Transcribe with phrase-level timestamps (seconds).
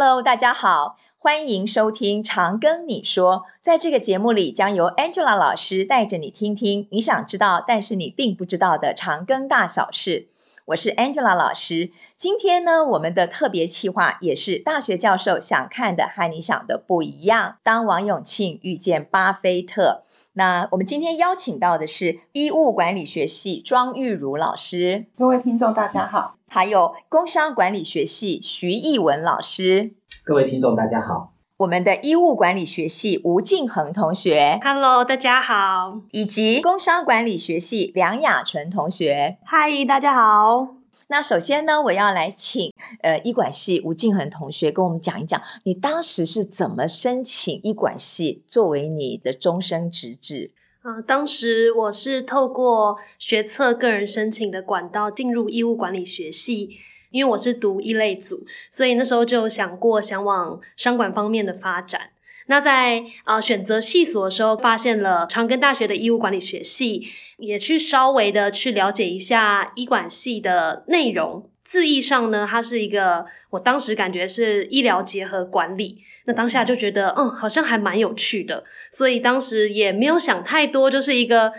[0.00, 3.38] Hello，大家好，欢迎收听《长庚你说》。
[3.60, 10.28] 在这个节目里，将由 Angela 老师带着你听听你想知道，但是你并不知道的长庚大小事。
[10.66, 11.90] 我是 Angela 老师。
[12.16, 17.56] 今天呢，我们的特别企划也是大学教授想看的和你想的不一样。
[17.64, 20.04] 当王永庆遇见巴菲特。
[20.38, 25.06] 那我们今天邀请到的是医务管理学系庄玉如老师。
[25.16, 26.36] 各位听众，大家好。
[26.48, 40.77] 还有工商管理学系徐艺文老师，各位听众大家好；我们的医务管理学系吴静恒同学，Hello，大家好；以及工商管理学系梁雅纯同学，Hi，大家好。
[41.10, 50.50] 那首先呢，我要来请呃医管系吴静恒同学跟我们讲一讲，你当时是怎么申请医管系作为你的终身职志？
[50.82, 56.78] 呃，当时我是透过学测个人申请的管道进入医务管理学系，
[57.10, 62.10] 因为我是读一类组，所以那时候就有想过想往商管方面的发展。
[62.48, 71.48] 那在啊、选择系所的时候，发现了长庚大学的医务管理学系，也去稍微的去了解一下医管系的内容。
[71.62, 76.02] 字义上呢，它是一个，我当时感觉是医疗结合管理。
[76.24, 81.52] 那当下就觉得，嗯，好像还蛮有趣的，所以当时也没有想太多，就是一个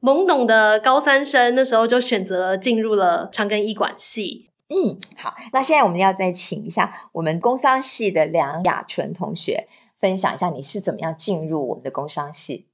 [0.00, 4.50] 懵懂的高三生，那时候就选择进入了长庚医管系。
[4.68, 9.66] 嗯，好，那现在我们要再请一下我们工商系的梁雅纯同学，
[10.04, 12.66] 分享一下你是怎么样进入我们的工商系。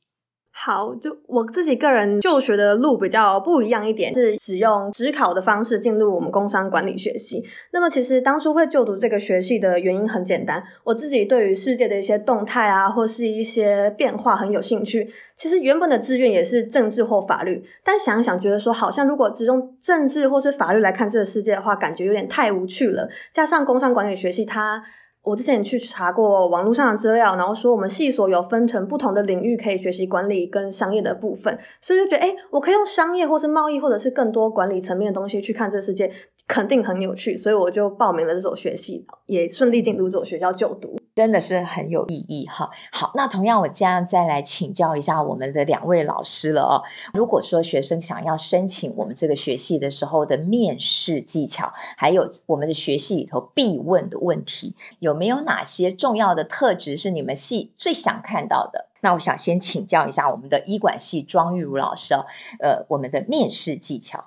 [0.53, 7.41] 好，就我自己个人就学的路比较不一样一点，是使用指考的方式进入我们工商管理学系。
[7.72, 15.09] 那么其实当初会就读这个学系的原因很简单，我自己对于世界的一些动态啊，或是一些变化很有兴趣。
[15.37, 23.09] 其实原本的志愿也是政治或法律，但想一想觉得说，好像如果只用政治或是法律来看这个世界的话，感觉有点太无趣了。
[23.33, 24.83] 加上工商管理学系它。
[25.22, 36.10] 我之前去查过网络上的资料，然后说我们系所有分成不同的领域可以学习管理跟商业的部分，所以就觉得，诶，我可以用商业或是贸易或者是更多管理层面的东西去看这个世界，
[36.48, 41.00] 肯定很有趣，所以我就报名了这所学系，也顺利进入这所学校就读。
[41.15, 42.71] 真的是很有意义哈。
[42.93, 46.82] 好，那同样我这样再来请教一下我们的两位老师了哦。
[47.12, 58.87] 如果说学生想要申请我们这个学系的时候的面试技巧，还有我们的学系里头必问的问题，有没有哪些重要的特质是你们系最想看到的？
[59.03, 62.27] 那我想先请教一下我们的医管系庄玉如老师哦，
[62.60, 64.27] 呃，我们的面试技巧。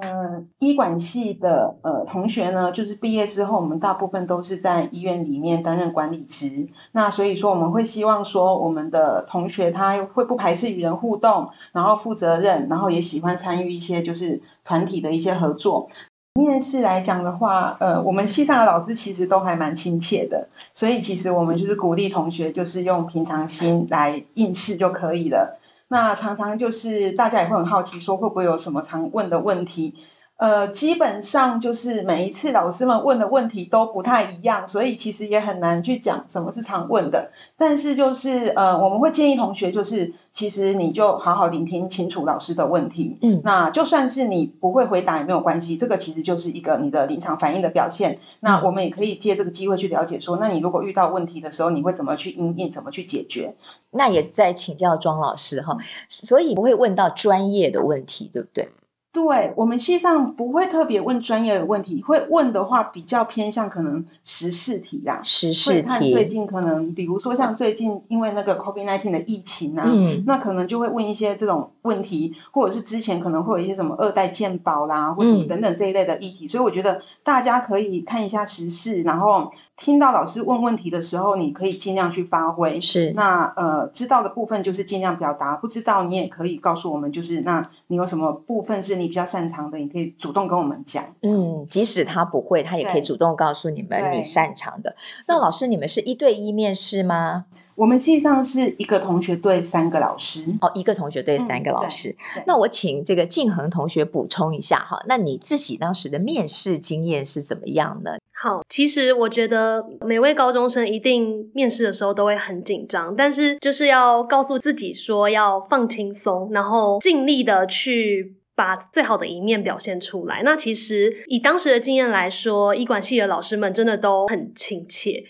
[0.00, 6.68] 呃，医管系的呃同学呢，就是毕业之后，我们大部分都是在医院里面担任管理职。
[6.92, 15.88] 那所以说，我们会希望说，我们的同学他会不排斥与人互动，然后负责任，然后也喜欢参与一些就是团体的一些合作。
[16.34, 25.59] 面试来讲的话，呃，我们系上的老师其实都还蛮亲切的，所以其实我们就是鼓励同学，就是用平常心来应试就可以了。
[25.92, 29.96] 那常常就是大家也会很好奇，说会不会有什么常问的问题？
[30.40, 37.30] 呃，基本上就是每一次老师们问的问题都不太一样，所以其实也很难去讲什么是常问的。
[37.58, 43.18] 但是就是呃，我们会建议同学，就是其实你就好好聆听清楚老师的问题。
[43.20, 48.18] 嗯，那就算是你不会回答也没有关系，这个其实就是一个你的临场反应的表现。
[48.40, 53.54] 那我们也可以借这个机会去了解说，那你如果遇到问题的时候，你会怎么去应应，怎么去解决？
[53.90, 55.76] 那也在请教庄老师哈，
[56.08, 58.70] 所以不会问到专业的问题，对不对？
[59.12, 65.20] 对，我们系上不会特别问专业的问题，会问的话比较偏向可能时事题啦。
[65.24, 65.76] 时事题。
[65.82, 79.50] 会看最近可能，比如说像最近因为那个 COVID-19 的疫情啊，嗯，那可能就会问一些这种问题，或者是之前可能会有一些什么二代健保啦，或什么等等这一类的议题，嗯，所以我觉得大家可以看一下时事，然后。
[79.80, 82.78] 听到老师问问题的时候，你可以尽量去发挥。
[82.78, 91.02] 是，那呃，知道的部分就是尽量表达，不知道你也可以告诉我们，就是那你有什么部分是你比较擅长的，你可以主动跟我们讲。
[91.22, 94.94] 嗯，即使他不会，他也可以主动告诉你们你擅长的。
[95.26, 97.46] 那老师，你们是一对一面试吗？
[97.74, 100.44] 我们实际上是一个同学对三个老师。
[100.60, 102.14] 哦，一个同学对三个老师。
[102.36, 108.18] 嗯、那我请这个静恒同学补充一下哈，那你自己当时的面试经验是怎么样呢？
[108.42, 120.40] 好，其实我觉得每位高中生一定面试的时候都会很紧张，但是就是要告诉自己说要放轻松，然后尽力的去把最好的一面表现出来。
[120.42, 125.22] 那其实以当时的经验来说，医管系的老师们真的都很亲切，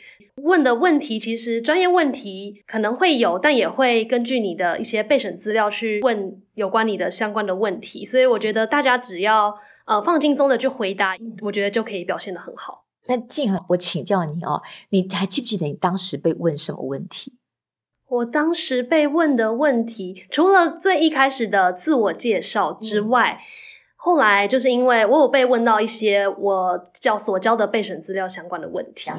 [0.45, 8.05] 问的问题其实专业问题可能会有，但也会根据你的一些备审资料去问有关你的相关的问题。
[8.05, 9.53] 所以我觉得大家只要
[9.87, 12.85] 呃放轻松的去回答，我觉得就可以表现的很好。
[13.11, 17.35] 那静恒，我请教你哦，你还记不记得你当时被问什么问题？
[18.07, 23.43] 我当时被问的问题，除了最一开始的自我介绍之外，嗯、
[23.97, 29.11] 后来就是因为我有被问到一些我教所教的备选资料相关的问题。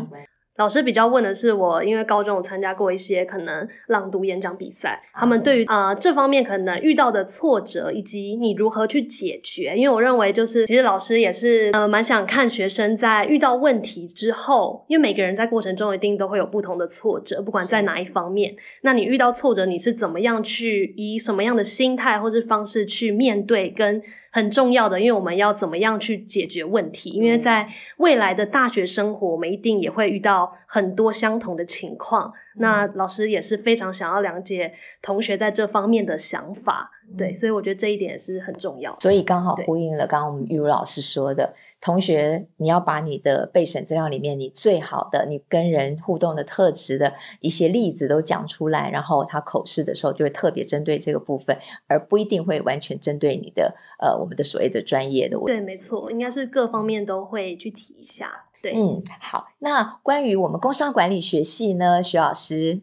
[0.62, 9.74] 老师比较问的是我，因为高中有参加过一些可能朗读演讲比赛，他们对于呃这方面可能遇到的挫折，以及你如何去解决。
[9.75, 18.54] 因为我认为就是其实老师也是呃蛮想看学生在遇到问题之后，因为每个人在过程中一定都会有不同的挫折，不管在哪一方面。
[18.84, 24.00] 那你遇到挫折，你是怎么样去以什么样的心态或是方式去面对跟？
[24.31, 27.10] 很重要的，因为我们要怎么样去解决问题？
[27.10, 27.68] 因为在
[27.98, 32.33] 未来的大学生活，我们一定也会遇到很多相同的情况。
[32.56, 38.94] 那老师也是非常想要了解同学在这方面的想法，对，所以我觉得这一点也是很重要。
[38.95, 41.53] 所以刚好呼应了刚刚我们玉如老师说的。
[41.83, 51.57] 同学，你要把你的备审资料里面你最好的、你跟人互动的特质的一些例子都讲出来，然后他口试的时候就会特别针对这个部分，
[51.88, 55.39] 而不一定会完全针对你的呃我们的所谓的专业的。
[55.48, 58.45] 对，没错，应该是各方面都会去提一下。
[58.62, 59.48] 对，嗯，好。
[59.60, 62.81] 那关于我们工商管理学系呢，徐老师，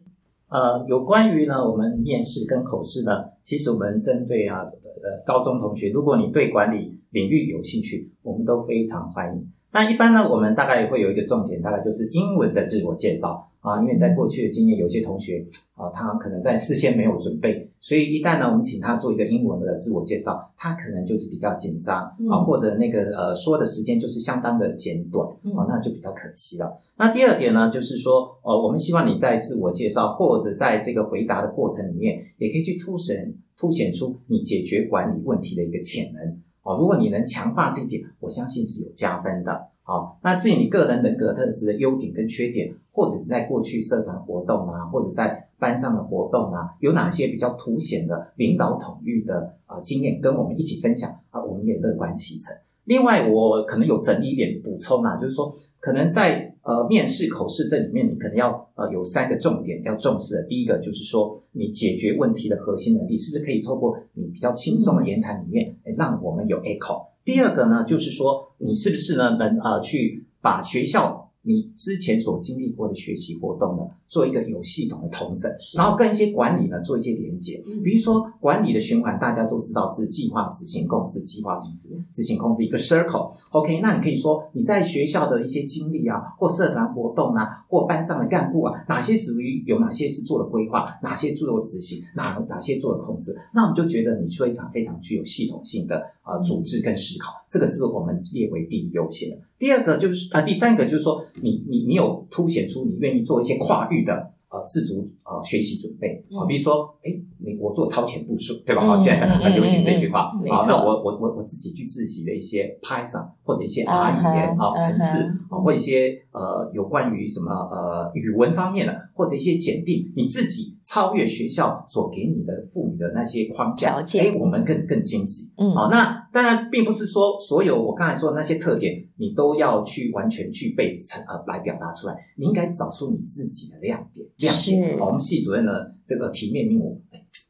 [0.48, 9.52] 呃，有关于呢我们面试跟口试呢，其实我们针对啊呃高中同学，如果你对管理领域有兴趣，我们都非常欢迎。
[9.70, 13.80] 那一般呢，我们大概会有一个重点，大概就是英文的自我介绍啊。
[13.82, 15.44] 因为在过去的经验，有些同学
[15.74, 21.98] 啊，他可能在事先没有准备，所以一旦呢，我们请他做一个英文的自我介绍，他可能就是比较紧张
[22.30, 26.78] 啊，或者那个呃说的时间就是相当的简短啊，那就比较可惜了。
[26.96, 36.40] 那第二点呢，就是说，呃，我们希望你在自我介绍或者在这个回答的过程里面，也可以去凸显凸显出你解决管理问题的一个潜能。
[36.68, 39.68] 哦，如果你能强化这一点，我相信是有加分的。
[39.82, 52.54] 好，那至于你个人人格特质的优点跟缺点，或者在过去社团活动啊，或者在班上的活动啊，有哪些比较凸显的领导统御的啊经验，跟我们一起分享啊，我们也乐观其成。
[52.84, 55.50] 另外，我可能有整理一点补充啊，就是说，
[55.80, 60.42] 可能在呃面试口试这里面，你可能要呃有三个重点要重视的。
[60.44, 67.06] 第一个就是说，你解决问题的核心能力是不是可以透过你比较轻松的言谈里面，哎让我们有 echo。
[67.25, 71.27] 第二个呢，就是说，你是不是呢能呃去把学校。
[71.48, 77.58] 你之前所经历过的学习活动呢，做一个有系统的统整，然后跟一些管理呢做一些连接。
[77.82, 83.32] 比如说管理的循环，大家都知道是计划、执行、控制、计划、执行、执行、控制一个 circle。
[83.52, 95.96] OK，那你可以说你在学校的一些经历啊，或社团活动啊，或班上的干部啊，哪些属于有哪些是做了规划，哪些做了执行，哪哪些做了控制，那我们就觉得你非常非常具有系统性的
[96.26, 99.38] 呃组织跟思考，这个是我们列为第一优先的。
[99.58, 106.25] 第二个就是啊、呃，第三个就是说，你你你有凸显出你愿意做一些跨域的呃自主呃学习准备。
[106.31, 108.87] 啊、呃，比如说，哎，你我做超前部署，对吧？
[108.87, 110.31] 好、嗯，现在很流行这句话。
[110.31, 125.52] 好、呃，那我我我我自己去自习的一些 Python 或者一些 R 语言啊程式啊，或一些呃有关于什么呃语文方面的，或者一些检定，你自己超越学校所给你的赋予的那些框架，哎，我们更更清晰。
[125.56, 126.18] 嗯，好，那。
[126.30, 132.14] 当然，并不是说所有我刚才说的那些特点，你都要去完全具备成呃来表达出来。
[132.37, 134.26] 你应该找出你自己的亮点。
[134.37, 136.96] 亮点，我们系主任的，这个题面命我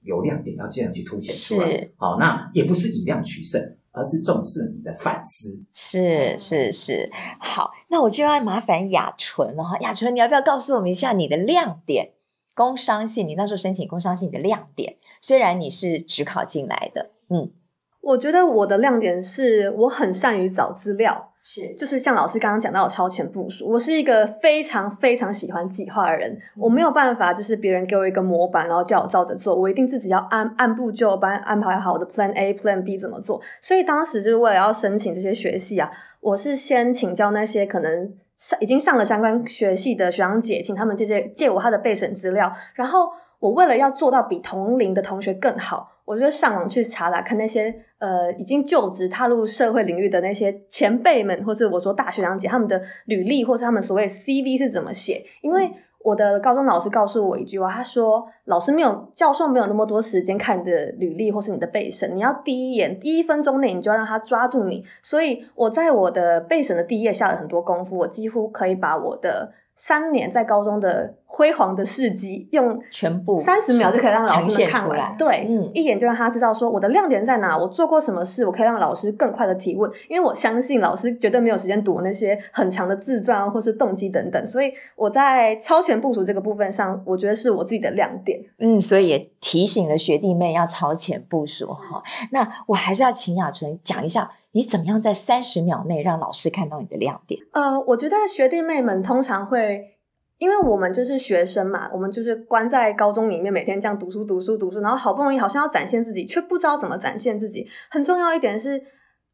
[0.04, 1.90] 有亮点，要这样去凸显出来。
[1.96, 5.62] 好，那也不是以量取胜，而是重视你的反思。
[5.74, 9.76] 是是是，好，那我就要麻烦雅纯了哈。
[9.80, 12.12] 雅纯，你要不要告诉我们一下你的亮点？
[12.58, 17.52] 工商系，你那时候申请工商系你的亮点，虽然你是只考进来的，嗯。
[18.00, 33.42] 我觉得我的亮点是我很善于找资料，是就是像老师刚刚讲到的超前部署，我是一个非常非常喜欢计划的人，嗯、我没有办法就是别人给我一个模板，然后叫我照着做，我一定自己要按按部就班安排好我的 Plan A Plan B 怎么做。
[33.60, 45.92] 所以当时就是为了要申请这些学系啊，我是先请教那些可能上已经上了相关学系的学长姐，请他们借借借我他的备审资料，然后我为了要做到比同龄的同学更好。
[46.04, 55.22] 我就上网去查了看那些呃已经就职踏入社会领域的那些前辈们，或是我说大学长姐他们的履历，或是他们所谓 CV 是怎么写？
[55.42, 75.14] 因为我的高中老师告诉我一句话，他说：“老师没有教授没有那么多时间看你的履历或是你的背审，你要第一眼第一分钟内你就要让他抓住你。”所以我在我的备审的第一页下了很多功夫，我几乎可以把我的三年在高中的辉煌的事迹，用全部三十秒就可以让老师们看出来。
[75.18, 79.88] 对，嗯，一眼就让他知道说我的亮点在哪，我做过什么事，我可以让老师更快的提问。
[80.08, 88.40] 因为我相信老师绝对没有时间读那些很长的自传或是动机等等，所以我在超前部署这个部分上，我觉得是我自己的亮点。
[88.58, 92.02] 嗯，所以也提醒了学弟妹要超前部署哈。
[92.32, 94.30] 那我还是要请雅纯讲一下。
[94.52, 97.38] 你怎么样在三十秒内让老师看到你的亮点？
[97.52, 99.97] 呃，我觉得学弟妹们通常会，
[100.38, 107.66] 因为我们就是学生嘛，我们就是关在高中里面，每天这样读书、读书、读书，然后好不容易好像要展现自己，却不知道怎么展现自己。
[107.90, 108.80] 很重要一点是，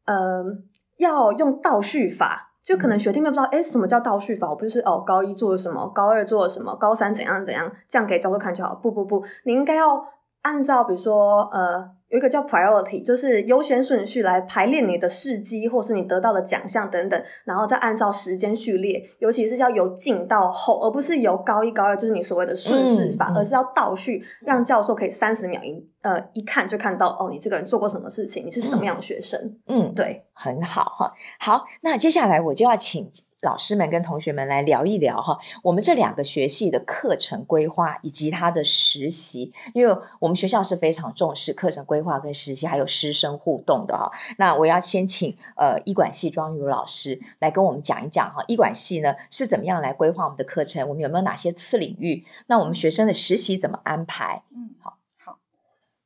[0.05, 0.43] 呃，
[0.97, 2.51] 要用倒叙法。
[2.63, 4.49] 就可能学弟妹不知道，哎，什么叫倒叙法？
[4.49, 8.73] 我不是哦，高一做了什么，高二做了什么，高三怎样怎样，这样给教授看就好。
[8.75, 10.03] 不不不，你应该要
[10.41, 11.94] 按照，比如说，呃。
[12.09, 31.13] 有一个叫 priority，就是优先顺序来排列你的事迹，或是你得到的奖项等等，然后再按照时间序列，尤其是要由近到后，而不是由高一高二，就是你所谓的顺势法，而是要倒序，让教授可以三十秒一呃一看就看到哦，你这个人做过什么事情，你是什么样的学生，嗯，对，很好哈。
[31.39, 33.11] 好，那接下来我就要请。
[33.45, 44.11] 老师们跟同学们来聊一聊哈，我们这两个学系的课程规划以及他的实习，因为我们学校是非常重视课程规划跟实习还有师生互动的哈。
[44.39, 52.25] 那我要先请呃医管系庄如老师来跟我们讲一讲哈，医管系呢是怎么样来规划我们的课程，我们有没有哪些次领域？
[52.47, 54.41] 那我们学生的实习怎么安排？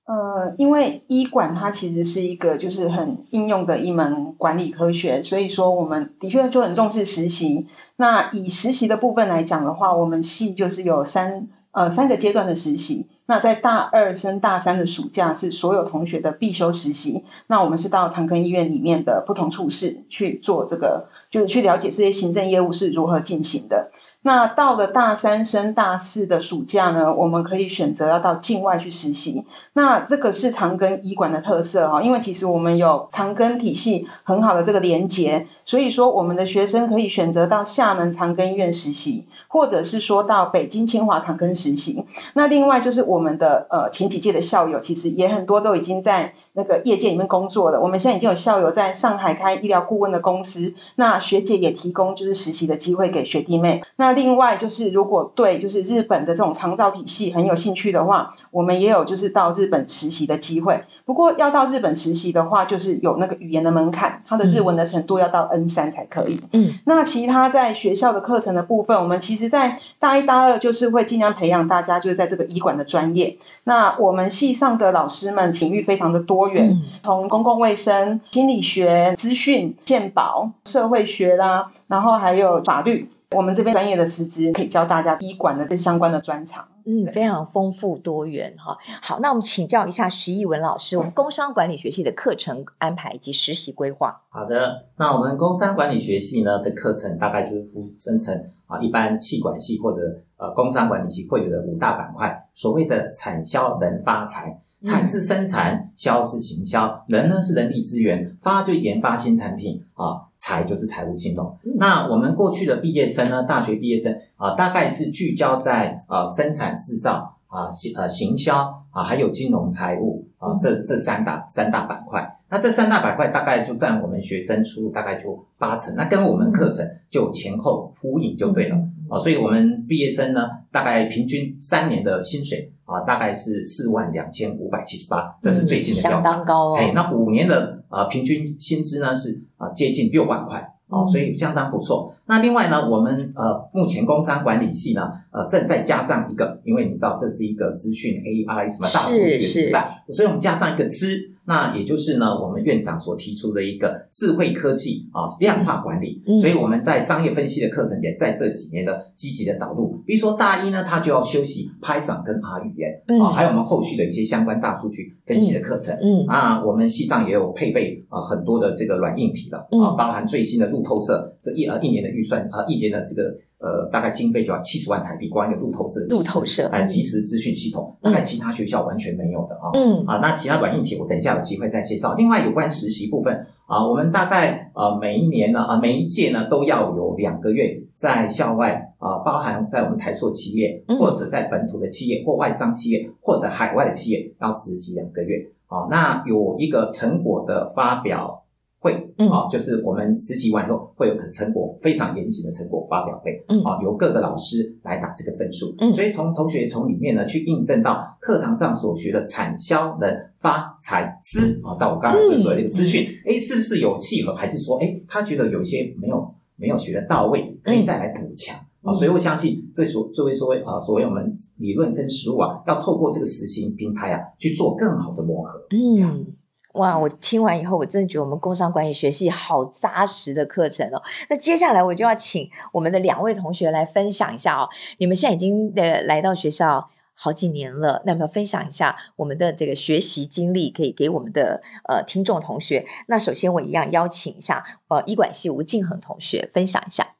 [0.09, 7.67] 呃，因为医管它其实是一个就是很应用的一门管理科学，所以说我们的确就很重视实习。
[7.97, 13.05] 那以实习的部分来讲的话，我们系就是有三呃三个阶段的实习。
[13.27, 17.23] 那在大二升大三的暑假是所有同学的必修实习。
[17.45, 23.91] 那我们是到长庚医院里面的不同处室去做这个，就是去了解这些行政业务是如何进行的。
[24.21, 29.45] 那到了大三升大四的暑假呢，我们可以选择要到境外去实习。
[29.73, 42.03] 那这个是长庚医馆的特色哈，因为其实我们有长庚体系很好的这个连接，所以说我们的学生可以选择到厦门长庚医院实习，或者是说到北京清华长庚实习。
[42.33, 46.33] 那另外就是我们的呃前几届的校友，其实也很多都已经在。
[46.53, 50.73] 那个业界里面工作的，我们现在已经有校友在上海开医疗顾问的公司。
[50.95, 53.81] 那学姐也提供就是实习的机会给学弟妹。
[53.95, 60.83] 那另外就是如果对就是日本的这种长照体系很有兴趣的话，我们也有就是到日本实习的机会。
[61.05, 66.39] 不过要到日本实习的话，就是有那个语言的门槛，他的日文的程度要到 N 三才可以。
[66.53, 73.37] 嗯，那其他在学校的课程的部分，我们其实在大一、大二就是会尽量培养大家就是在这个医管的专业。
[73.63, 83.09] 那我们系上的老师们情域非常的多元，从公共卫生、心理学、资讯、健保、社会学啦，然后还有法律。
[83.31, 88.75] 我们这边专业的师资可以教大家医管的这相关的专长，嗯，非常丰富多元哈。
[89.01, 94.19] 好，那我们请教一下徐艺文老师，我们工商管理学系的课程安排以及实习规划。
[94.29, 100.01] 好的，那我们工商管理学系呢的课程大概就是分分成啊，一般气管系或者
[100.37, 104.59] 呃工商管理系会有的五大板块，所谓的产销人发财。
[104.81, 111.57] 产是生产，销是行销，人呢是人力资源，发就研发新产品啊，财就是财务行动。
[111.75, 122.37] 那我们过去的毕业生呢，大学毕业生啊，大概是聚焦在啊生产制造啊行呃行销啊，还有金融财务啊这这三大三大板块。
[122.49, 128.75] 那这三大板块大概就占我们学生出入大概就八成，那跟我们课程就前后呼应就对了
[129.07, 129.19] 啊。
[129.19, 132.71] 所以我们毕业生呢，大概平均三年的薪水。
[132.89, 136.21] 啊，大概是四万两千五百七十八，这是最新的调查。
[136.21, 136.77] 相当高哦。
[136.79, 142.11] 哎，那五年的啊平均薪资呢是啊接近六万块哦，所以相当不错。
[142.25, 151.35] 那另外呢，我们呃目前工商管理系呢呃正在加上一个，因为你知道这是一个资讯 AI 什么大数据时代，所以我们加上一个资。
[151.49, 156.21] 那也就是呢，我们院长所提出的一个智慧科技啊，量化管理。
[156.39, 159.99] 所以我们在商业分析的课程也在这几年的积极的导入。
[160.05, 165.97] 比如说大一呢，他就要修习 Python 跟 R 语言啊，还有我们后续的一些相关大数据分析的课程。
[165.99, 173.35] 嗯，啊，我们系上也有配备啊很多的这个软硬体了啊，包含最新的路透社这一呃一年的预算啊，一年的这个。
[173.59, 179.69] 呃，大概经费就要七十万台币，光一个路透社，路透社，还有即时资讯系统，大概其他学校完全没有的啊。
[179.73, 182.15] 嗯啊，那其他软硬体我等一下有机会再介绍。
[182.15, 195.35] 另外有关实习部分啊，我们大概呃每一年呢啊每一届呢都要有两个月在校外啊，包含在我们台塑企业，或者在本土的企业或外商企业或者海外的企业要实习两个月
[195.67, 195.85] 啊。
[195.91, 198.41] 那有一个成果的发表
[198.79, 199.29] 会嗯。
[199.29, 203.61] 啊，就是我们实习完以后会有个成果非常严谨的成果发表会，嗯。
[203.63, 205.93] 啊，由各个老师来打这个分数，嗯。
[205.93, 210.09] 所以从同学从里面呢去印证到课堂上所学的产销能
[210.39, 218.57] 发财资啊，到我刚才所说的那个资讯，哎、是不是有契合，还是说哎他觉得有些没有没有学的到位，可以再来补强。
[218.81, 225.59] 啊，所以我相信这所这位所谓啊，所谓我们理论跟实务啊，要透过这个实行平台啊，去做更好的磨合。
[225.71, 226.25] 嗯，
[226.73, 231.01] 哇，我听完以后，我真的觉得我们工商管理学系好扎实的课程哦。
[231.29, 234.69] 那接下来我就要请我们的两位同学来分享一下哦。
[234.99, 242.85] 你们现在已经呃来到学校好几年了，那么分享一下我们的这个学习经历，可以给我们的呃听众同学。
[243.07, 247.18] 那首先我一样邀请一下呃医管系吴敬恒同学分享一下。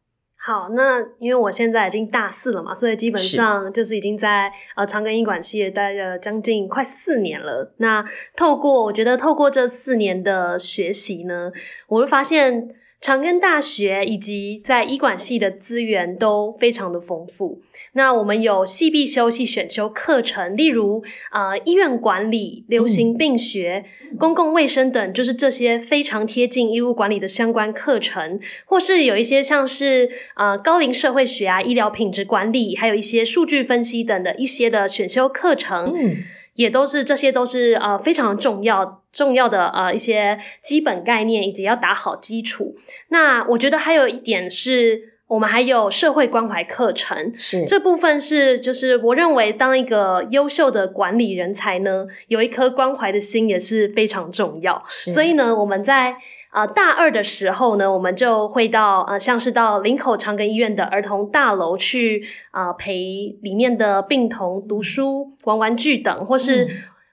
[0.50, 7.72] 好，那因为我现在已经大四了嘛，所以基本上就是已经在呃长庚医管系待了将近快四年了。
[7.78, 8.04] 那
[8.36, 11.52] 透过我觉得透过这四年的学习呢，
[11.88, 12.68] 我会发现
[13.02, 17.62] 长庚大学以及在医管系的资源都非常的丰富。
[17.94, 36.18] 那我们有系必修、系选修课程，例如呃医院管理、流行病学、嗯、公共卫生等，就是这些非常贴近医务管理的相关课程，或是有一些像是呃高龄社会学啊、医疗品质管理，还有一些数据分析等的一些的选修课程，嗯，
[36.60, 42.76] 也都是这些都是呃非常重要重要的呃一些基本概念，以及要打好基础。
[43.08, 45.08] 那我觉得还有一点是。
[45.30, 54.84] 我们还有社会关怀课程，是这部分是就是我认为当一个优秀的管理人才呢，有一颗关怀的心也是非常重要。
[54.90, 56.16] 所以呢，我们在
[56.52, 66.66] 呃大二的时候呢，我们就会到呃像是到林口长庚医院的儿童大楼去啊、呃、陪里面的病童读书、玩玩具等，或是。
[66.66, 66.70] 嗯。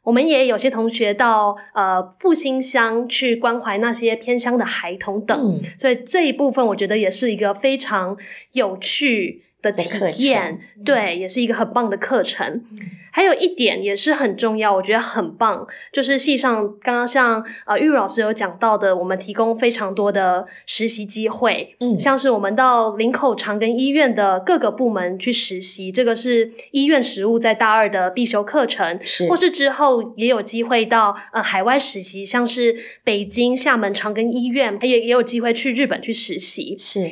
[0.07, 8.17] 我们也有些同学到呃复兴乡去关怀那些偏乡的孩童等，嗯，所以这一部分我觉得也是一个非常
[8.53, 12.63] 有趣的体验，对，也是一个很棒的课程。
[12.71, 12.79] 嗯
[13.17, 37.11] 还有一点也是很重要，我觉得很棒，就是系上刚刚像呃玉如老师有讲到的，我们提供非常多的实习机会，嗯，像是我们到林口长庚医院的各个部门去实习，这个是医院实务在大二的必修课程，是，或是之后也有机会到呃海外实习，像是北京、厦门长庚医院，也也有机会去日本去实习，是，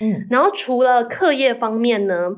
[0.00, 2.34] 嗯，然后除了课业方面呢，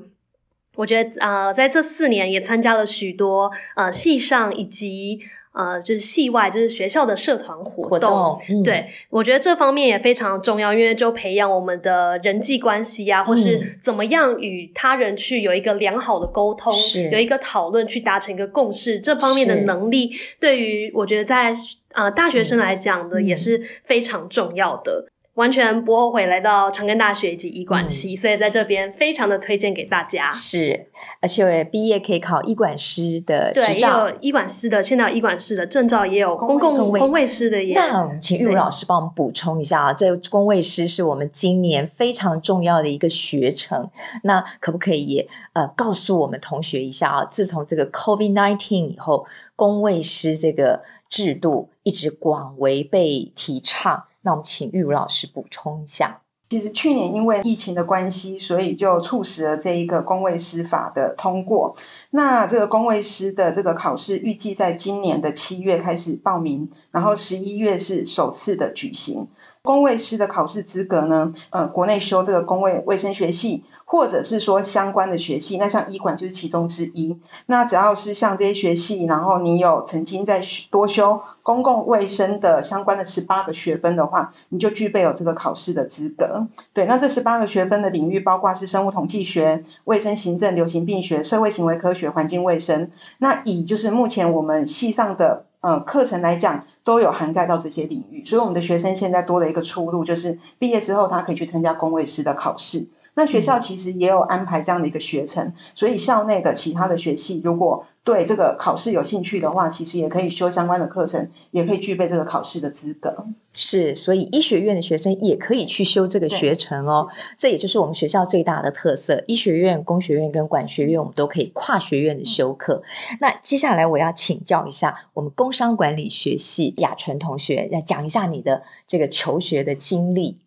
[0.74, 5.20] 我觉得呃，在这四年也参加了许多呃系上以及
[5.52, 16.72] 呃就是系外就是学校的社团活动，活动嗯、对，我觉得这方面也非常重要，因为就培养我们的人际关系啊，或是怎么样与他人去有一个良好的沟通，
[17.12, 21.52] 有一个讨论去达成一个共识，这方面的能力对于我觉得在
[21.92, 25.06] 呃大学生来讲的也是非常重要的。
[25.34, 30.30] 完全不后悔来到长庚大学以及医管系，嗯，所以在这边非常的推荐给大家。
[30.30, 30.88] 是，
[31.20, 37.72] 而且毕业可以考医管师的执照，对，也有医管师的，现在有医管师的证照，也有公共公卫师的也。
[37.74, 43.88] 那请玉如老师帮我们补充一下啊，这公卫师是我们今年非常重要的一个学程。
[44.24, 47.24] 那可不可以也呃告诉我们同学一下啊？
[47.24, 54.04] 自从这个 COVID nineteen 以后，公卫师这个制度一直广为被提倡。
[54.22, 56.20] 那我们请玉如老师补充一下。
[56.50, 61.74] 其实去年因为疫情的关系，所以就促使了这一个公卫师法的通过。
[62.10, 69.26] 那这个公卫师的这个考试预计在今年的七月开始报名，然后十一月是首次的举行。
[69.62, 77.14] 公卫师的考试资格呢，呃，国内修这个公卫卫生学系，或者是说相关的学系，那像医管就是其中之一。
[77.44, 86.46] 那只要是像这些学系，然后你有曾经在多修公共卫生的相关的十八个学分的话，你就具备有这个考试的资格。
[86.72, 92.90] 对，那这十八个学分的领域包括是生物统计学、卫生行政、流行病学、社会行为科学、环境卫生。
[93.18, 102.86] 那以就是目前我们系上的呃课程来讲，都有涵盖到这些领域，所以我们的学生现在多了一个出路，就是毕业之后他可以去参加公卫师的考试。
[103.14, 113.26] 那学校其实也有安排这样的一个学程，所以校内的其他的学系如果对这个考试有兴趣的话，其实也可以修相关的课程，也可以具备这个考试的资格。
[113.52, 117.08] 是，所以医学院的学生也可以去修这个学程哦。
[117.36, 119.22] 这也就是我们学校最大的特色。
[119.28, 122.82] 医学院、工学院跟管学院，我们都可以跨学院的修课。
[123.12, 123.18] 嗯。
[123.20, 130.40] 那接下来我要请教一下我们工商管理学系雅纯同学，要讲一下你的这个求学的经历。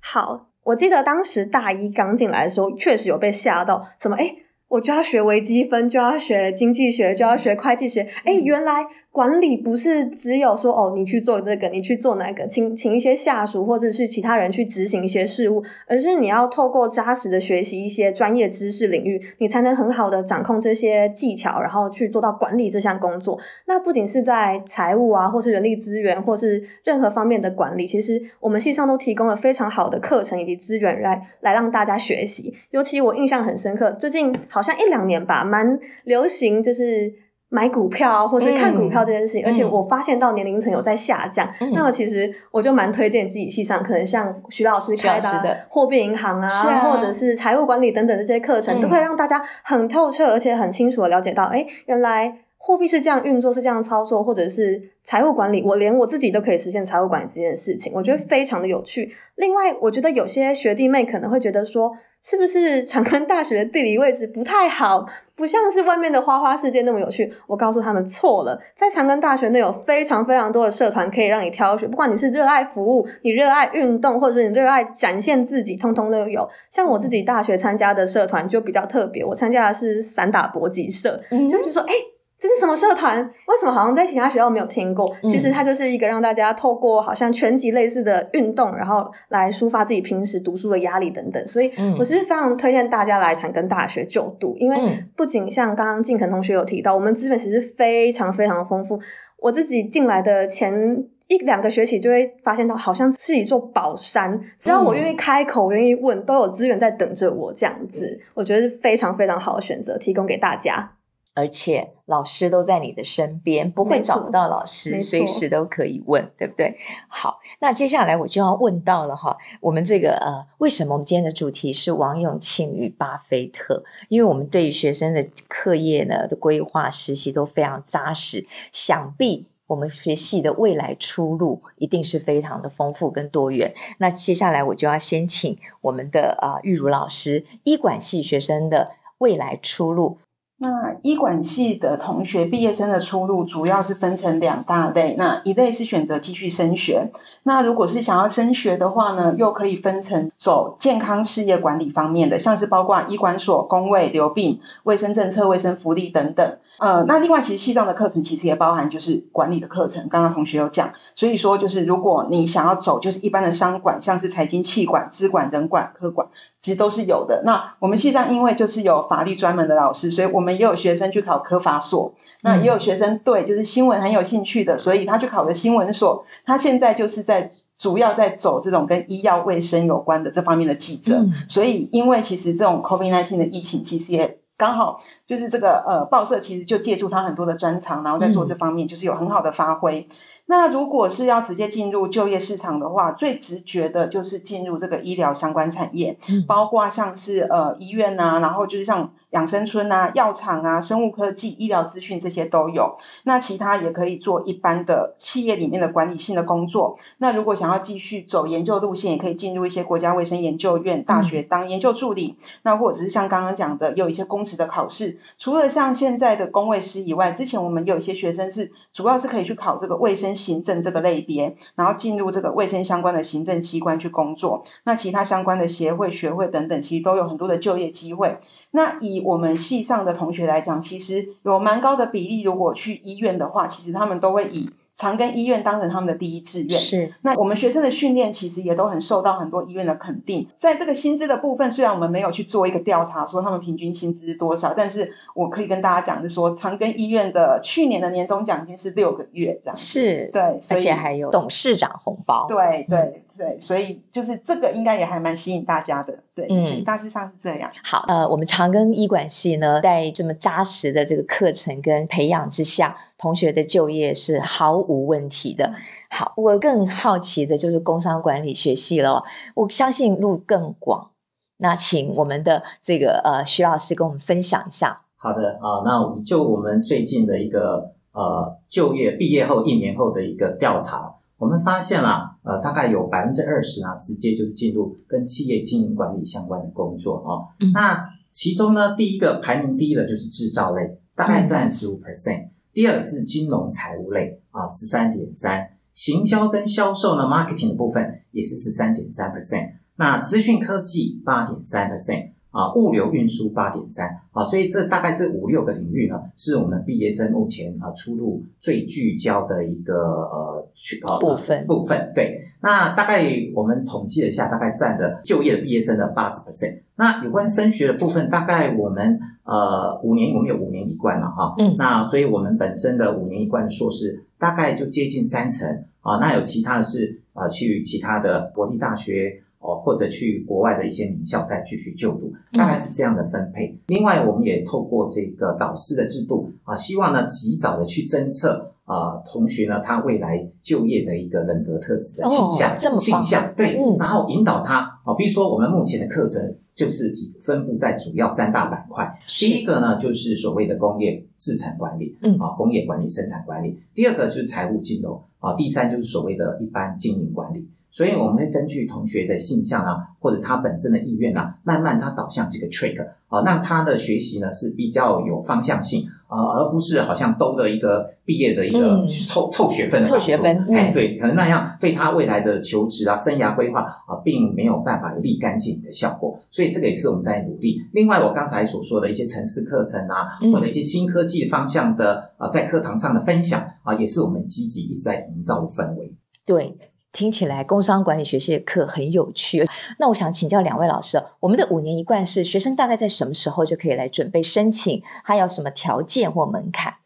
[0.00, 0.46] 好。
[0.66, 4.34] 我记得当时大一刚进来的时候，确实有被吓到，怎么诶，
[4.66, 8.84] 我就要学微积分，就要学经济学，就要学会计学，诶，原来
[9.16, 23.40] 管理不是只有说哦，你去做这个，你去做那个，请请一些下属或者是其他人去执行一些事务，而是你要透过扎实的学习一些专业知识领域，你才能很好的掌控这些技巧，然后去做到管理这项工作。
[23.64, 32.52] 那不仅是在财务啊，或是人力资源，或是任何方面的管理，其实我们系上都提供了非常好的课程以及资源来来让大家学习。
[32.70, 37.24] 尤其我印象很深刻，最近好像一两年吧，蛮流行就是。
[37.56, 41.48] 买股票或是看股票这件事情，嗯、而且我发现到年龄层有在下降。
[41.58, 59.10] 嗯、那么其实我就蛮推荐自己系上，可能像徐老师开的货币银行啊，啊或者是财务管理等等这些课程，嗯、都会让大家很透彻而且很清楚的了解到，哎，原来货币是这样运作，是这样操作，或者是财务管理，我连我自己都可以实现财务管理这件事情，我觉得非常的有趣。
[59.36, 61.96] 另外，我觉得有些学弟妹可能会觉得说。
[62.28, 67.32] 是不是长庚大学的地理位置不太好，不像是外面的花花世界那么有趣？
[67.46, 76.48] 我告诉他们错了，在长庚大学内有非常非常多的社团可以让你挑选，不管你是热爱服务、你热爱运动，或者是你热爱展现自己，通通都有。
[76.68, 81.92] 像我自己大学参加的社团就比较特别，我参加的是散打搏击社，嗯、就是说哎。
[81.92, 83.18] 欸这是什么社团？
[83.46, 85.10] 为什么好像在其他学校没有听过？
[85.22, 91.48] 其实它就是一个让大家透过好像拳击类似的运动，然后来抒发自己平时读书的压力等等。
[91.48, 94.76] 所以我是非常推荐大家来长庚大学就读，因为
[95.16, 99.00] 不仅像刚刚敬腾同学有提到，我们资源其实非常非常的丰富。
[99.38, 107.52] 我自己进来的前一两个学期就会发现到，好像是一座宝山，只要我愿意开口，愿意问，都有资源在等着我。
[107.54, 110.92] 这样子，我觉得是非常非常好的选择，提供给大家。
[111.36, 116.78] 而且老师都在你的身边，不会找不到老师，随时都可以问，对不对？
[117.08, 123.84] 好，那接下来我就要问到了哈，我们这个呃，为什么我们今天的主题是王永庆与巴菲特？
[124.08, 133.74] 因为我们对于学生的课业呢的规划、实习都非常扎实，想必我们学系的未来出路一定是非常的丰富跟多元。
[133.98, 140.18] 那接下来我就要先请我们的啊、呃、玉茹老师，医管系学生的未来出路。
[140.58, 147.10] 那医管系的同学毕业生的出路主要是分成两大类，那一类是选择继续升学，
[147.42, 156.56] 那如果是想要升学的话呢，又可以分成走健康事业管理方面的，像是包括医管所、工卫、留病、卫生政策、卫生福利等等。
[156.78, 166.28] 呃，那另外其实西藏的课程其实也包含就是管理的课程，刚刚同学有讲，所以说就是如果你想要走就是一般的商管，像是财经、企管、资管、人管、科管。
[166.62, 167.42] 其实都是有的。
[167.44, 172.12] 那我们西藏因为就是有法律专门的老师，所以我们也有学生去考科法所。
[172.42, 176.24] 那也有学生对就是新闻很有兴趣的，所以他去考的新闻所。
[176.44, 181.24] 他现在就是在主要在走这种跟医药卫生有关的这方面的记者。
[181.48, 190.08] 所以因为其实这种 COVID-19 的疫情，其实也刚好就是这个呃报社其实就借助他很多的专长，然后在做这方面就是有很好的发挥。
[190.46, 199.10] 那如果是要直接进入就业市场的话，最直觉的就是进入这个医疗相关产业，包括像是呃医院啊，然后就是像。
[199.30, 202.96] 养生村啊、药厂啊、生物科技、医疗资讯这些都有。
[203.24, 206.96] 那其他也可以做一般的企业里面的管理性的工作。
[207.18, 212.36] 那如果想要继续走研究路线，也可以进入一些国家卫生研究院、大学当研究助理。
[212.40, 215.18] 嗯、那或者是像刚刚讲的，有一些公职的考试。
[215.36, 224.64] 除了像现在的公卫师以外，之前我们有一些学生是主要是可以去考这个卫生行政这个类别，然后进入这个卫生相关的行政机关去工作。
[224.84, 228.38] 那其他相关的协会、学会等等，其实都有很多的就业机会。
[228.72, 236.70] 那以我们系上的同学来讲，其实有蛮高的比例，如果去医院的话，其实他们都会以长庚医院当成他们的第一志愿。
[236.70, 237.12] 是。
[237.22, 240.48] 那我们学生的训练其实也都很受到很多医院的肯定。
[240.58, 249.76] 在这个薪资的部分，虽然我们没有去做一个调查，说他们平均薪资是多少，但是我可以跟大家讲，就是说长庚医院的去年的年终奖金是六个月这样。
[249.76, 250.30] 是。
[250.32, 252.46] 对，而且还有董事长红包。
[252.48, 252.98] 对对。
[252.98, 257.70] 嗯对，所以就是这个应该也还蛮吸引大家的，对，嗯，大致上是这样。
[257.84, 265.72] 好，呃，我们长庚医管系呢，在这么扎实的这个课程跟培养之下，同学的就业是毫无问题的。
[266.08, 271.10] 好，我更好奇的就是工商管理学系了，我相信路更广。
[271.58, 275.02] 那请我们的这个呃徐老师跟我们分享一下。
[275.16, 281.15] 好的啊，那我们就我们最近的一个呃就业毕业后一年后的一个调查。
[281.38, 287.48] 我们发现啦，呃，大概有百分之二十啊，直接就是进入跟企业经营管理相关的工作哦。
[287.60, 292.46] 嗯、那其中呢，第一个排名第一的就是制造类，大概占十五 percent。
[292.46, 295.70] 嗯、第二是金融财务类啊，十三点三。
[295.92, 299.76] 行销跟销售呢，marketing 的部分也是十三点三 percent。
[299.96, 312.10] 那资讯科技八点三 percent 啊，物流运输八点三啊，所以这大概这五六个领域呢，是我们毕业生目前啊出路最聚焦的一个呃区呃部分部分。
[312.14, 316.78] 对，那大概我们统计了一下，大概占的就业的毕业生的八十 percent。
[316.94, 329.42] 那有关升学的部分，大概我们呃五年我们有五年一贯嘛哈，嗯，那所以我们本身的五年一贯的硕士大概就接近三成啊，那有其他的是啊去其他的国立大学。
[329.58, 333.66] 哦，或者去国外的一些名校再继续就读，大概是这样的分配。
[333.68, 345.14] 嗯、另外，我们也透过这个导师的制度啊，希望呢及早的去侦测啊同学呢他未来就业的一个人格特质的倾向、哦、倾向，对，嗯、然后引导他啊。
[345.16, 349.18] 比如说，我们目前的课程就是分布在主要三大板块。
[349.26, 353.76] 第一个呢，就是所谓的工业制程管理，嗯啊，工业管理、生产管理。
[353.94, 357.66] 第二个就是财务金融啊，第三就是所谓的一般经营管理。
[357.96, 370.66] 所以我们会根据同学的性向啊，或者他本身的意愿啊，慢慢他导向这个 track 啊，让他的学习呢是比较有方向性啊，而不是好像兜的一个毕业的一个凑凑、嗯、学分的凑学分。
[370.74, 376.38] 哎，对，可能那样对他未来的求职啊、生涯规划啊，并没有办法有立竿见影的效果。
[376.50, 377.80] 所以这个也是我们在努力。
[377.94, 386.12] 另外，我刚才所说的一些城市课程啊，或者一些新科技方向的啊，在课堂上的分享啊，也是我们积极一直在营造的氛围。
[386.44, 386.76] 对。
[387.16, 389.64] 听起来工商管理学系的课很有趣，
[389.98, 395.02] 那我想请教两位老师，我们的五年一贯是学生大概在什么时候就可以来准备申请？
[395.24, 396.96] 还有什么条件或门槛？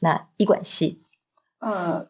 [0.00, 1.02] 那医管系，
[1.60, 2.08] 呃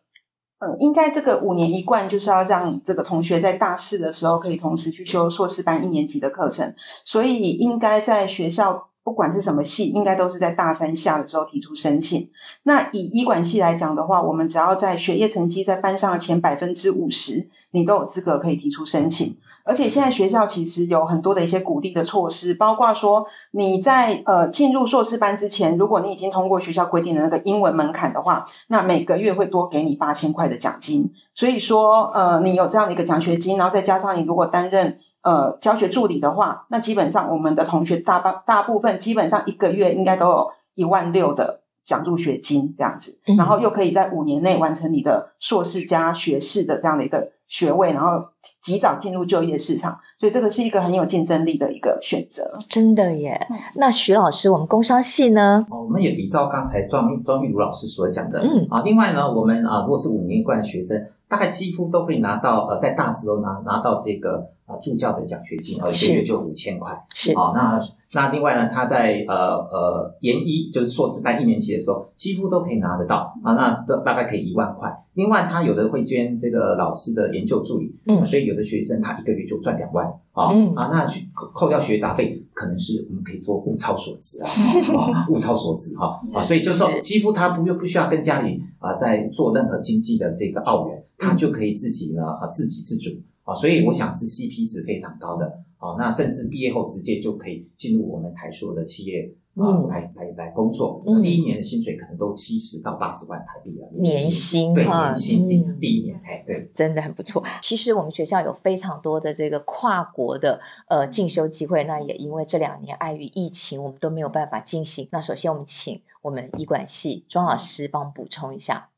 [0.58, 8.89] 呃，应该这个五年一贯就是要让这个同学在大四的时候可以同时去修硕士班一年级的课程，所以应该在学校。
[9.10, 12.30] 不管是什么系，应该都是在大三下的时候提出申请。
[12.62, 19.36] 那以医管系来讲的话，我们只要在学业成绩在班上的前百分之五十，你都有资格可以提出申请。
[19.64, 31.12] 而且现在学校其实有很多的一些鼓励的措施，包括说你在呃进入硕士班之前，如果你已经通过学校规定的那个英文门槛的话，那每个月会多给你八千块的奖金。
[31.34, 35.00] 所以说呃你有这样的一个奖学金，然后再加上你如果担任。
[35.22, 48.29] 呃，教学助理的话，那基本上我们的同学大半大部分基本上一个月应该都有一万六的奖助学金这样子，嗯、然后又可以在五年内完成你的硕士加学士的这样的一个学位，然后
[48.62, 52.58] 及早进入就业市场，所以这个是一个很有竞争力的一个选择。
[52.68, 53.40] 真的耶！
[53.76, 55.66] 那徐老师，我们工商系呢？
[55.70, 64.50] 哦，我们也依照刚才庄庄玉茹老师所讲的，嗯啊，另外呢，我们啊，如果是五年一贯的学生，大概几乎都会拿到呃，在大四都拿拿到这个。
[64.70, 66.96] 啊，助教的奖学金，呃，一个月就五千块。
[67.12, 67.80] 是，啊，那
[68.12, 74.88] 那另外呢，他在呃呃研一就是硕士班一年级的时候，几乎都可以拿得到啊，那大概可以一万块。
[75.14, 84.48] 另外，他有的会捐这个老师的研究助理，嗯，所以有的学生他一个月就赚两万啊，嗯、啊，那扣扣掉学杂费，可能是我们可以说物超所值啊，
[84.96, 93.10] 啊， 物超所值哈啊，所以就是说，几乎他不用不需要跟家里啊在做任何经济的这个奥援，他就可以自己呢啊自给自足
[93.44, 93.54] 啊。
[93.54, 101.02] 所以我想是 CP 值非常高的哦，那甚至毕业后直接就可以进入我们台塑的企业啊，来来来工作。
[101.22, 107.44] 第一年的薪水可能都七十到八十万台币了，年薪对年薪第第一年哎对，真的很不错。
[107.60, 115.08] 其实我们学校有非常多的这个跨国的呃进修机会，那也因为这两年碍于疫情，我们都没有办法进行。
[115.12, 118.88] 那首先我们请我们医管系庄老师帮我们补充一下。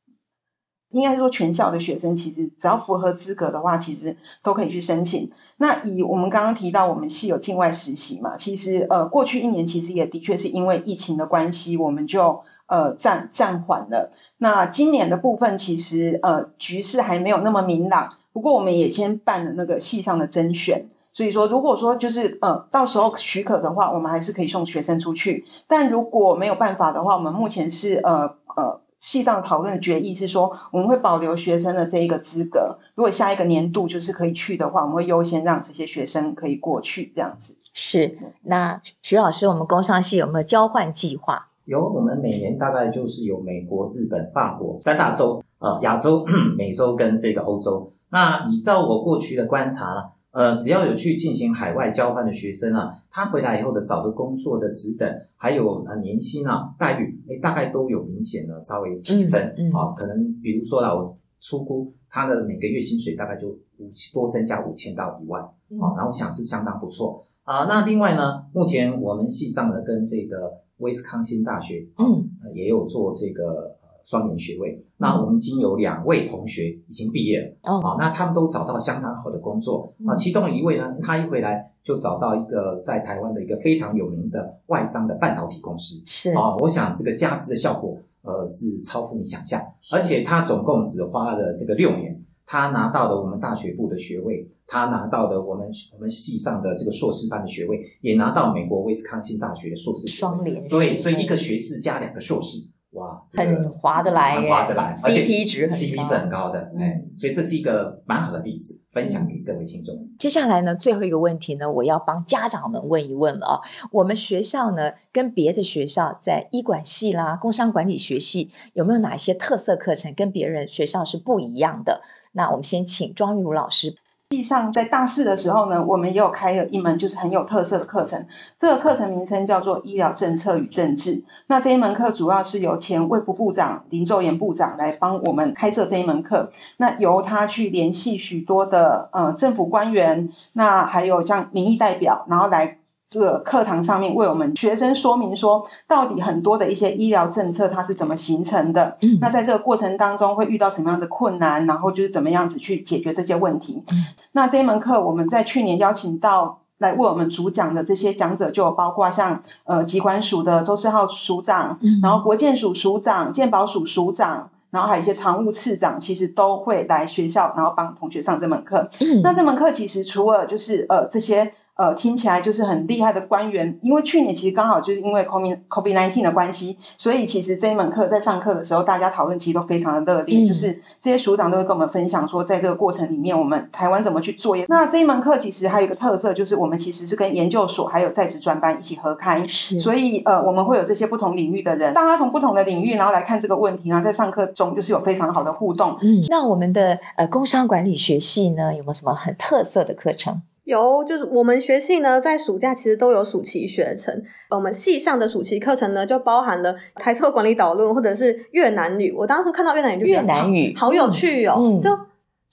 [0.90, 5.27] 应该说，全校的学生其实只要符合资格的话，其实都可以去申请。
[5.57, 14.12] 那以我们刚刚提到，我们系有境外实习嘛，其实呃，过去一年其实也的确是因为疫情的关系，我们就呃暂暂缓了。
[14.38, 18.17] 那今年的部分，其实呃局势还没有那么明朗。
[18.33, 25.45] 不过我们也先办了那个系上的甄选，所以说如果说就是呃到时候许可的话，我们还是可以送学生出去。
[25.69, 28.82] 但如果没有办法的话，我们目前是呃呃。
[29.03, 32.79] 系上讨论的决议是说，我们会保留学生的这一个资格。
[32.95, 37.57] 如果下一个年度就是可以去的话，我们会优先让这些学生可以过去，这样子。
[37.75, 38.17] 是。
[38.43, 41.49] 那徐老师，我们工商系有没有交换计划？
[41.65, 46.25] 有，我们每年大概就是有美国、日本、法国三大洲，呃，亚洲、
[46.57, 47.93] 美洲跟这个欧洲。
[48.11, 50.05] 那依照我过去的观察呢？
[50.33, 59.95] 呃，只要有去进行海外交换的学生啊，他回来以后的找的工作的职等，还有呃年薪啊待遇，诶大概都有明显的稍微提升啊、嗯嗯哦。
[59.97, 67.66] 可能比如说啦，我出估他的每个月薪水大概就五千多增加五千到一万啊、哦，然后我想是相当不错啊、呃。
[67.66, 73.77] 那另外呢，目前我们系上呢跟这个威斯康星大学嗯、呃、也有做这个。
[74.05, 74.85] 双联学位。
[74.99, 79.93] 那我们已经有两位同学已经毕业了，哦，啊，那他们都找到相当好的工作。
[80.07, 80.17] 啊。
[80.17, 86.33] 其中一位呢，他一回来就找到一个在台湾的一个非常有名的外商的半导体公司，是。
[86.35, 89.61] 啊，我想这个加持的效果，呃，是超乎你想象。
[89.93, 102.69] 而且他总共只花了这个六年，他拿到了我们大学部的学位，他拿到了我们我们系上的这个硕士班的学位，也拿到美国威斯康星大学的硕士双联，对，所以一个学士加两个硕士。
[102.92, 110.09] 哇，这个、很划得来，很划得来，CP 值很高，CP 值很高的，哎、嗯，所以这是一个蛮好的例子，分享给各位听众。
[110.18, 113.61] 接下来呢，最后一个问题呢，我要帮家长们问一问了啊。
[113.92, 122.02] 我们学校呢，跟别的学校在医管系啦、工商管理学系有没有哪些特色课程跟别人学校是不一样的？
[122.33, 123.96] 那我们先请庄玉茹老师。
[124.33, 128.25] 实际上，在大四的时候呢，我们也有开了一门就是很有特色的课程。
[128.59, 131.16] 这个课程名称叫做《医疗政策与政治》。
[131.49, 136.51] 那这一门课主要是由前卫福部长林奏延部长来帮我们开设这一门课。
[136.79, 142.79] 那由他去联系许多的呃政府官员，那还有像民意代表，然后来。
[143.12, 148.96] 这个课堂上面为我们学生说明说，到底很多的一些医疗政策它是怎么形成的？
[149.03, 151.66] 嗯，那在这个过程当中会遇到什么样的困难？
[151.66, 153.85] 然后就是怎么样子去解决这些问题？
[153.90, 168.88] 嗯，那这一门课我们在去年邀请到来为我们主讲的这些讲者，就有包括像呃疾管署的周世浩署长，嗯，然后国建署署长、健保署署长，然后还有一些常务次长，其实都会来学校，然后帮同学上这门课。
[169.01, 171.53] 嗯，那这门课其实除了就是呃这些。
[171.83, 184.57] 呃，听起来就是很厉害的官员，因为去年其实刚好就是因为 COVID COVID nineteen 的关系，所以其实这一门课在上课的时候，大家讨论其实都非常的热烈，嗯、就是这些署长都会跟我们分享说，在这个过程里面，我们台湾怎么去做。
[184.68, 195.99] 那这一门课其实还有一个特色，就是我们其实是跟研究所还有在职专班一起合开，所以呃，我们会有这些不同领域的人，大家从不同的领域，然后来看这个问题，然后在上课中就是有非常好的互动。
[196.01, 200.42] 嗯，那我们的呃工商管理学系呢，有没有什么很特色的课程？
[200.64, 204.14] 有，就是我们学系呢，在暑假其实都有暑期学程。
[204.51, 209.12] 我们系上的暑期课程呢，就包含了台车管理导论，或者是越南语。
[209.12, 211.90] 我当初看到越南语就觉得，越南语好，好有趣哦，嗯、就。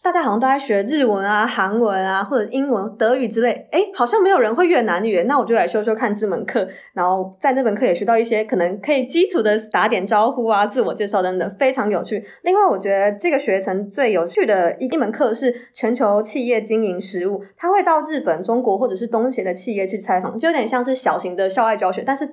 [0.02, 3.68] 大家好像都在学日文啊、韩文啊，或者英文、德语之类。
[3.72, 6.68] 诶，好像没有人会越南语，那我就来修修看这门课。
[6.94, 12.24] 然后在那门课也学到一些可能可以基础的打点招呼啊、自我介绍等等，非常有趣。
[12.44, 22.28] 另外，我觉得这个学程最有趣的一一门课是全球企业经营实务，他会到日本、中国或者是东协的企业去采访，就有点像是小型的校外教学，但是。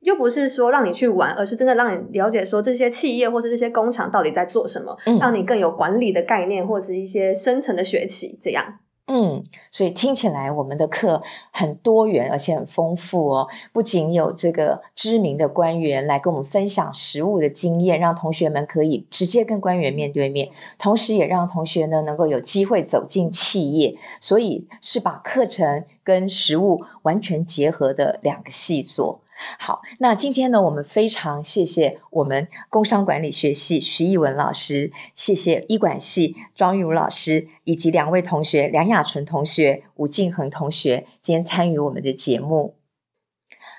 [0.00, 8.38] 又不是说让你去玩，而是真的让你了解说这些企业或是这些工厂到底在做什么，嗯、让你更有管理的概念或是一些深层的学习。
[8.40, 13.48] 这样，嗯，所以听起来我们的课很多元而且很丰富哦。
[13.72, 23.96] 不仅有这个知名的官员来跟我们分享实务的经验，让同学们可以直接跟官员面对面，同时也让同学呢能够有机会走进企业。
[24.20, 29.20] 所以是把课程跟实务完全结合的两个系所。
[29.58, 42.74] 好，那今天呢，我们非常谢谢我们工商管理学系徐艺文老师，谢谢医管系庄玉茹老师，以及两位同学梁雅纯同学、吴敬恒同学，今天参与我们的节目。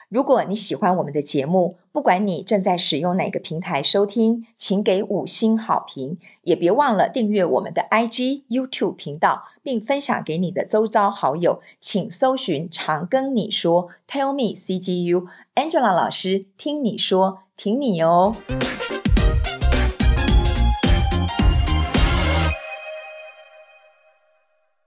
[0.08, 11.62] 如果你喜欢我们的节目，不管你正在使用哪个平台收听，请给五星好评，也别忘了订阅我们的 IG、YouTube 频道，并分享给你的周遭好友。
[11.82, 18.34] 请搜寻“常跟你说 ”，Tell me CGU，Angela 老师听你说，听你哦。